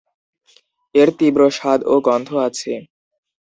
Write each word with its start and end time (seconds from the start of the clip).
এর 0.95 1.09
তীব্র 1.17 1.41
স্বাদ 1.57 1.79
ও 1.85 1.95
গন্ধ 2.07 2.29
আছে। 2.47 2.73